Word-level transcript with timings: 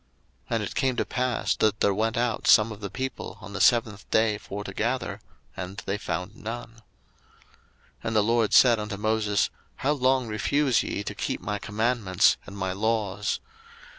02:016:027 0.49 0.55
And 0.55 0.63
it 0.63 0.73
came 0.73 0.95
to 0.95 1.05
pass, 1.05 1.55
that 1.57 1.79
there 1.79 1.93
went 1.93 2.17
out 2.17 2.47
some 2.47 2.71
of 2.71 2.79
the 2.81 2.89
people 2.89 3.37
on 3.39 3.53
the 3.53 3.61
seventh 3.61 4.09
day 4.09 4.39
for 4.39 4.63
to 4.63 4.73
gather, 4.73 5.21
and 5.55 5.77
they 5.85 5.99
found 5.99 6.35
none. 6.35 6.71
02:016:028 6.71 6.79
And 8.05 8.15
the 8.15 8.23
LORD 8.23 8.51
said 8.55 8.79
unto 8.79 8.97
Moses, 8.97 9.51
How 9.75 9.91
long 9.91 10.25
refuse 10.27 10.81
ye 10.81 11.03
to 11.03 11.13
keep 11.13 11.39
my 11.39 11.59
commandments 11.59 12.37
and 12.47 12.57
my 12.57 12.73
laws? 12.73 13.39